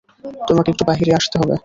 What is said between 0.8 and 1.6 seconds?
বাহিরে আসতে হবে।